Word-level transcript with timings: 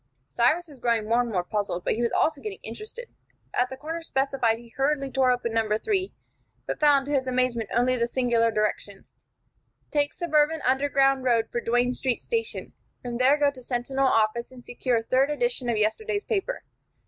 Cyrus 0.25 0.67
was 0.67 0.79
growing 0.79 1.07
more 1.07 1.21
and 1.21 1.29
more 1.31 1.43
puzzled, 1.43 1.83
but 1.83 1.93
he 1.93 2.01
was 2.01 2.11
also 2.11 2.41
getting 2.41 2.57
interested. 2.63 3.07
At 3.53 3.69
the 3.69 3.77
corner 3.77 4.01
specified 4.01 4.57
he 4.57 4.69
hurriedly 4.75 5.11
tore 5.11 5.29
open 5.29 5.53
No. 5.53 5.69
3, 5.77 6.11
but 6.65 6.79
found, 6.79 7.05
to 7.05 7.11
his 7.11 7.27
amazement, 7.27 7.69
only 7.71 7.95
the 7.95 8.07
singular 8.07 8.49
direction: 8.49 9.05
"Take 9.91 10.11
Suburban 10.13 10.63
Underground 10.65 11.23
Road 11.23 11.49
for 11.51 11.61
Duane 11.61 11.93
Street 11.93 12.19
Station. 12.19 12.73
From 13.03 13.17
there 13.19 13.37
go 13.37 13.51
to 13.51 13.61
Sentinel 13.61 14.07
office, 14.07 14.51
and 14.51 14.65
secure 14.65 15.03
third 15.03 15.29
edition 15.29 15.69
of 15.69 15.77
yesterday's 15.77 16.23
paper. 16.23 16.63